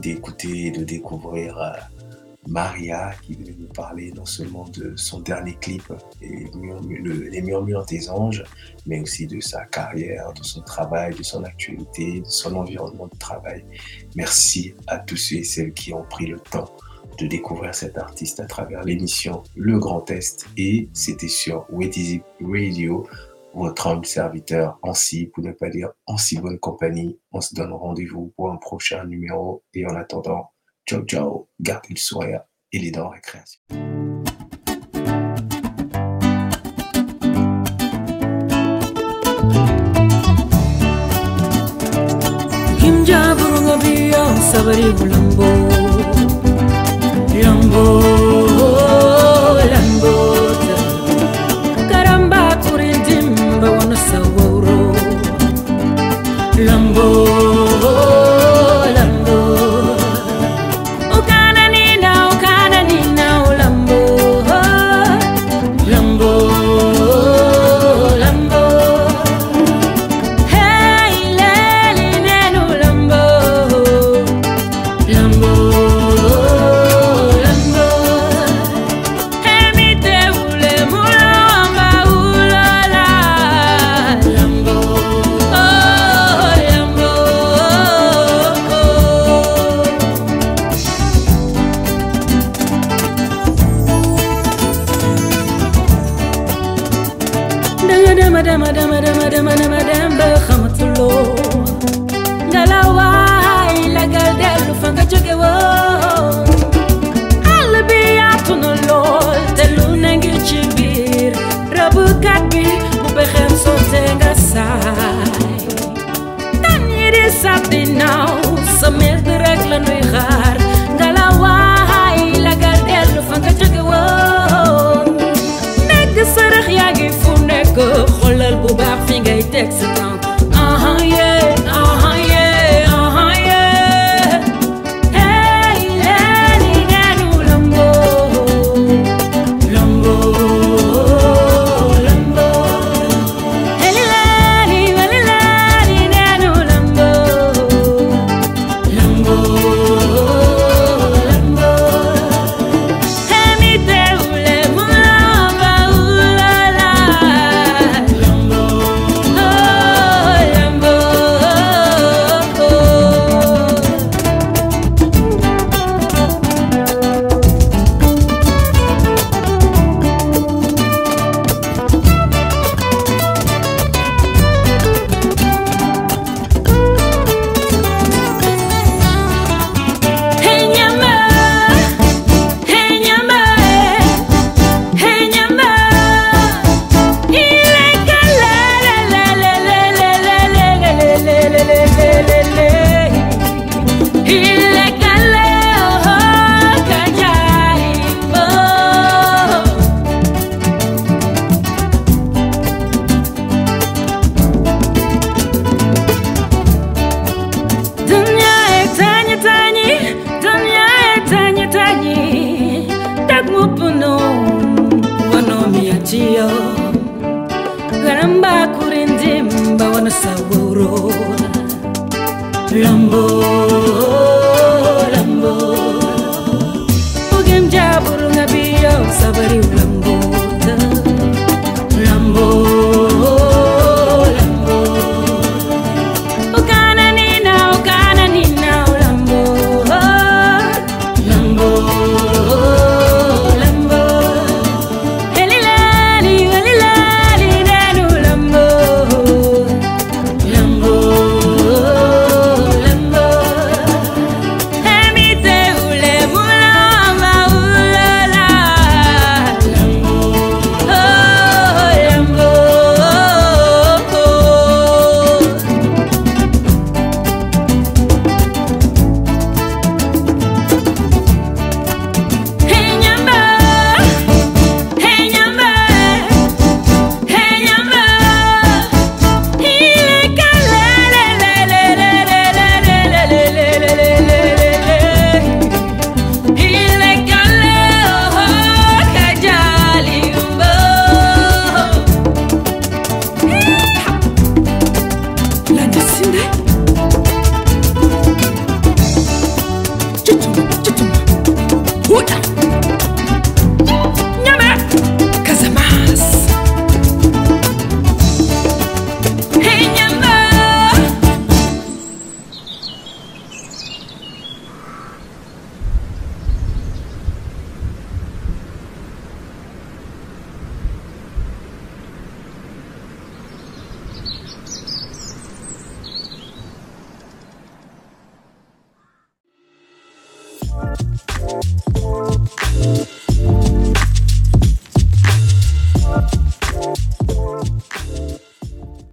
[0.00, 1.72] d'écouter et de découvrir euh,
[2.48, 5.82] Maria qui venait nous parler non seulement de son dernier clip,
[6.20, 8.44] Les Murmures des Anges,
[8.86, 13.18] mais aussi de sa carrière, de son travail, de son actualité, de son environnement de
[13.18, 13.64] travail.
[14.14, 16.70] Merci à tous ceux et celles qui ont pris le temps
[17.18, 21.90] de découvrir cet artiste à travers l'émission Le Grand Test et c'était sur What
[22.40, 23.06] Radio,
[23.54, 24.92] votre humble serviteur en
[25.32, 27.18] pour ne pas dire en bonne compagnie.
[27.32, 30.50] On se donne rendez-vous pour un prochain numéro et en attendant,
[30.88, 31.48] Ciao, ciao.
[31.58, 33.60] Gardez le sourire et les dents en récréation.